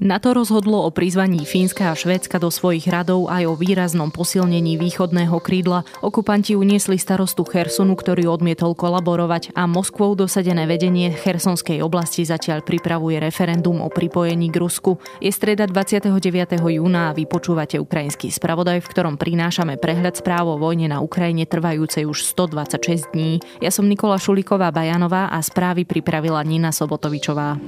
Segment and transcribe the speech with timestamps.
[0.00, 5.36] NATO rozhodlo o prizvaní Fínska a Švédska do svojich radov aj o výraznom posilnení východného
[5.44, 5.84] krídla.
[6.00, 13.20] Okupanti uniesli starostu Chersonu, ktorý odmietol kolaborovať a Moskvou dosadené vedenie Chersonskej oblasti zatiaľ pripravuje
[13.20, 14.96] referendum o pripojení k Rusku.
[15.20, 16.16] Je streda 29.
[16.56, 22.08] júna a vypočúvate ukrajinský spravodaj, v ktorom prinášame prehľad správ o vojne na Ukrajine trvajúcej
[22.08, 23.44] už 126 dní.
[23.60, 27.60] Ja som Nikola Šuliková Bajanová a správy pripravila Nina Sobotovičová.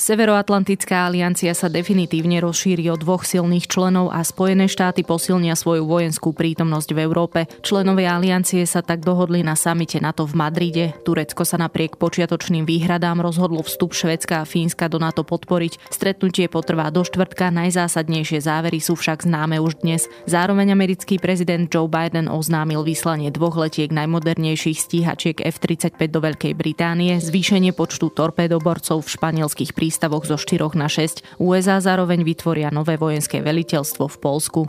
[0.00, 6.32] Severoatlantická aliancia sa definitívne rozšíri o dvoch silných členov a Spojené štáty posilnia svoju vojenskú
[6.32, 7.44] prítomnosť v Európe.
[7.60, 10.96] Členové aliancie sa tak dohodli na samite NATO v Madride.
[11.04, 15.92] Turecko sa napriek počiatočným výhradám rozhodlo vstup Švedska a Fínska do NATO podporiť.
[15.92, 20.08] Stretnutie potrvá do štvrtka, najzásadnejšie závery sú však známe už dnes.
[20.24, 27.20] Zároveň americký prezident Joe Biden oznámil vyslanie dvoch letiek najmodernejších stíhačiek F-35 do Veľkej Británie,
[27.20, 31.42] zvýšenie počtu torpédoborcov v španielských prístavoch prístavoch zo 4 na 6.
[31.42, 34.60] USA zároveň vytvoria nové vojenské veliteľstvo v Polsku.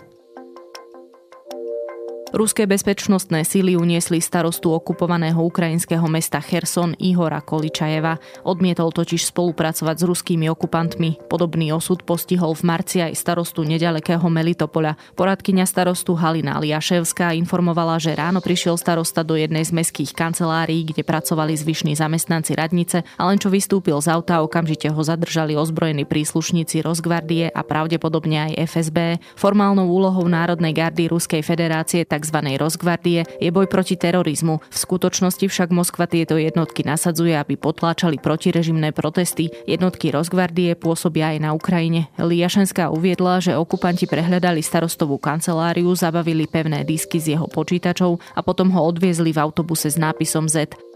[2.32, 8.24] Ruské bezpečnostné sily uniesli starostu okupovaného ukrajinského mesta Cherson Ihora Količajeva.
[8.48, 11.28] Odmietol totiž spolupracovať s ruskými okupantmi.
[11.28, 14.96] Podobný osud postihol v marci aj starostu nedalekého Melitopoľa.
[15.20, 21.04] Poradkyňa starostu Halina Liaševská informovala, že ráno prišiel starosta do jednej z mestských kancelárií, kde
[21.04, 26.80] pracovali zvyšní zamestnanci radnice a len čo vystúpil z auta, okamžite ho zadržali ozbrojení príslušníci
[26.80, 29.20] Rozgvardie a pravdepodobne aj FSB.
[29.36, 32.38] Formálnou úlohou Národnej gardy Ruskej federácie tak tzv.
[32.62, 34.62] rozgvardie je boj proti terorizmu.
[34.62, 39.50] V skutočnosti však Moskva tieto jednotky nasadzuje, aby potláčali protirežimné protesty.
[39.66, 42.14] Jednotky rozgvardie pôsobia aj na Ukrajine.
[42.22, 48.70] Liašenská uviedla, že okupanti prehľadali starostovú kanceláriu, zabavili pevné disky z jeho počítačov a potom
[48.72, 50.91] ho odviezli v autobuse s nápisom Z.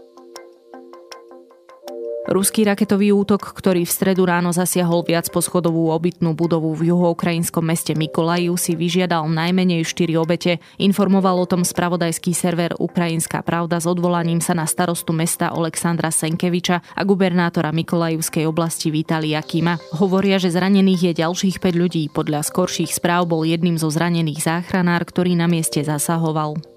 [2.26, 7.94] Ruský raketový útok, ktorý v stredu ráno zasiahol viac poschodovú obytnú budovu v juhoukrajinskom meste
[7.94, 10.58] Mikolaju, si vyžiadal najmenej 4 obete.
[10.82, 16.82] Informoval o tom spravodajský server Ukrajinská pravda s odvolaním sa na starostu mesta Alexandra Senkeviča
[16.98, 19.78] a gubernátora Mikolajivskej oblasti Vitalia Kima.
[19.94, 22.10] Hovoria, že zranených je ďalších 5 ľudí.
[22.10, 26.75] Podľa skorších správ bol jedným zo zranených záchranár, ktorý na mieste zasahoval.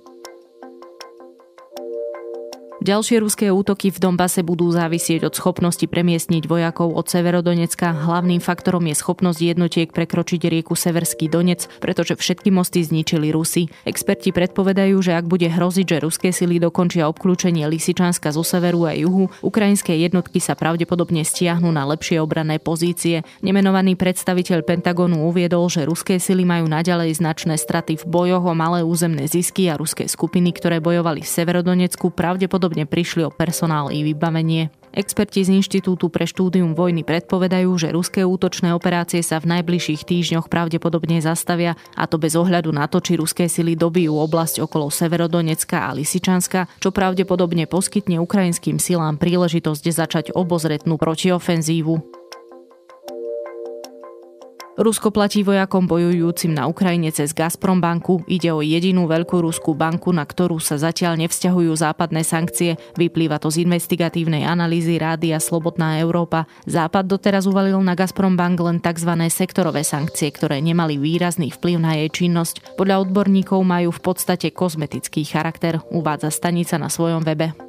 [2.90, 7.94] Ďalšie ruské útoky v Donbase budú závisieť od schopnosti premiestniť vojakov od Severodonecka.
[7.94, 13.70] Hlavným faktorom je schopnosť jednotiek prekročiť rieku Severský Donec, pretože všetky mosty zničili Rusy.
[13.86, 18.98] Experti predpovedajú, že ak bude hroziť, že ruské sily dokončia obklúčenie Lisičanska zo severu a
[18.98, 23.22] juhu, ukrajinské jednotky sa pravdepodobne stiahnu na lepšie obrané pozície.
[23.46, 28.82] Nemenovaný predstaviteľ Pentagonu uviedol, že ruské sily majú naďalej značné straty v bojoch o malé
[28.82, 34.04] územné zisky a ruské skupiny, ktoré bojovali v Severodonecku, pravdepodobne pravdepodobne prišli o personál i
[34.04, 34.72] vybavenie.
[34.90, 40.50] Experti z Inštitútu pre štúdium vojny predpovedajú, že ruské útočné operácie sa v najbližších týždňoch
[40.50, 45.86] pravdepodobne zastavia, a to bez ohľadu na to, či ruské sily dobijú oblasť okolo Severodonecka
[45.86, 52.19] a Lisičanska, čo pravdepodobne poskytne ukrajinským silám príležitosť začať obozretnú protiofenzívu.
[54.80, 58.24] Rusko platí vojakom bojujúcim na Ukrajine cez Gazprom banku.
[58.32, 62.80] Ide o jedinú veľkú ruskú banku, na ktorú sa zatiaľ nevzťahujú západné sankcie.
[62.96, 66.48] Vyplýva to z investigatívnej analýzy Rádia Slobodná Európa.
[66.64, 69.20] Západ doteraz uvalil na Gazprom bank len tzv.
[69.28, 72.80] sektorové sankcie, ktoré nemali výrazný vplyv na jej činnosť.
[72.80, 77.69] Podľa odborníkov majú v podstate kozmetický charakter, uvádza stanica na svojom webe.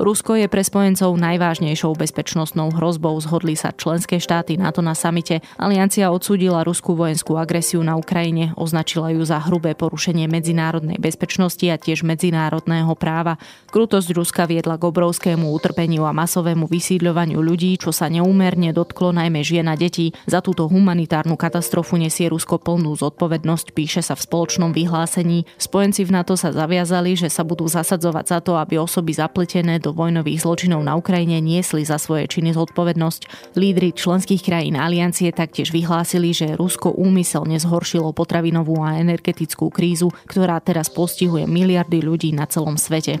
[0.00, 5.44] Rusko je pre spojencov najvážnejšou bezpečnostnou hrozbou, zhodli sa členské štáty NATO na samite.
[5.60, 11.76] Aliancia odsúdila ruskú vojenskú agresiu na Ukrajine, označila ju za hrubé porušenie medzinárodnej bezpečnosti a
[11.76, 13.36] tiež medzinárodného práva.
[13.68, 19.44] Krutosť Ruska viedla k obrovskému utrpeniu a masovému vysídľovaniu ľudí, čo sa neúmerne dotklo najmä
[19.44, 20.16] žien a detí.
[20.24, 25.44] Za túto humanitárnu katastrofu nesie Rusko plnú zodpovednosť, píše sa v spoločnom vyhlásení.
[25.60, 29.98] Spojenci v NATO sa zaviazali, že sa budú zasadzovať za to, aby osoby zapletené do
[29.98, 33.52] vojnových zločinov na Ukrajine niesli za svoje činy zodpovednosť.
[33.58, 40.62] Lídry členských krajín aliancie taktiež vyhlásili, že Rusko úmyselne zhoršilo potravinovú a energetickú krízu, ktorá
[40.62, 43.18] teraz postihuje miliardy ľudí na celom svete.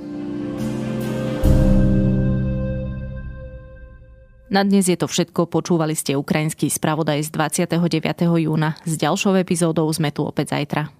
[4.50, 5.46] Na dnes je to všetko.
[5.46, 8.26] Počúvali ste ukrajinský spravodaj z 29.
[8.46, 8.78] júna.
[8.82, 10.90] S ďalšou epizódou sme tu opäť zajtra.